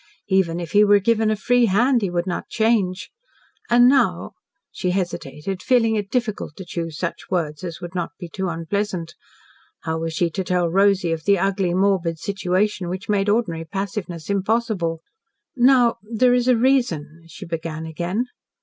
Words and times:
Even 0.29 0.59
if 0.59 0.71
he 0.71 0.83
were 0.83 0.97
given 0.97 1.29
a 1.29 1.35
free 1.35 1.67
hand 1.67 2.01
he 2.01 2.09
would 2.09 2.25
not 2.25 2.49
change. 2.49 3.11
And 3.69 3.87
now" 3.87 4.31
She 4.71 4.89
hesitated, 4.89 5.61
feeling 5.61 5.93
it 5.95 6.09
difficult 6.09 6.55
to 6.55 6.65
choose 6.65 6.97
such 6.97 7.29
words 7.29 7.63
as 7.63 7.81
would 7.81 7.93
not 7.93 8.09
be 8.17 8.27
too 8.27 8.49
unpleasant. 8.49 9.13
How 9.81 9.99
was 9.99 10.13
she 10.13 10.31
to 10.31 10.43
tell 10.43 10.67
Rosy 10.67 11.11
of 11.11 11.25
the 11.25 11.37
ugly, 11.37 11.75
morbid 11.75 12.17
situation 12.17 12.89
which 12.89 13.09
made 13.09 13.29
ordinary 13.29 13.63
passiveness 13.63 14.27
impossible. 14.27 15.01
"Now 15.55 15.97
there 16.01 16.33
is 16.33 16.47
a 16.47 16.57
reason" 16.57 17.21
she 17.27 17.45
began 17.45 17.85
again. 17.85 18.25